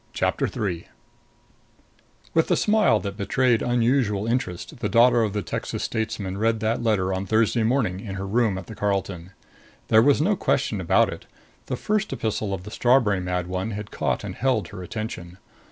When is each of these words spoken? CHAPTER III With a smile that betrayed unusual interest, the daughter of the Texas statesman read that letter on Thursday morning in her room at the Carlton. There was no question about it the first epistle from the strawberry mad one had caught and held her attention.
CHAPTER 0.13 0.47
III 0.47 0.87
With 2.33 2.49
a 2.49 2.55
smile 2.55 2.99
that 3.01 3.15
betrayed 3.15 3.61
unusual 3.61 4.25
interest, 4.25 4.79
the 4.79 4.89
daughter 4.89 5.21
of 5.21 5.33
the 5.33 5.43
Texas 5.43 5.83
statesman 5.83 6.39
read 6.39 6.59
that 6.59 6.81
letter 6.81 7.13
on 7.13 7.27
Thursday 7.27 7.61
morning 7.61 7.99
in 7.99 8.15
her 8.15 8.25
room 8.25 8.57
at 8.57 8.65
the 8.65 8.73
Carlton. 8.73 9.29
There 9.89 10.01
was 10.01 10.19
no 10.19 10.35
question 10.35 10.81
about 10.81 11.13
it 11.13 11.27
the 11.67 11.77
first 11.77 12.11
epistle 12.11 12.51
from 12.57 12.63
the 12.63 12.71
strawberry 12.71 13.19
mad 13.19 13.45
one 13.45 13.69
had 13.77 13.91
caught 13.91 14.23
and 14.23 14.33
held 14.33 14.69
her 14.69 14.81
attention. 14.81 15.37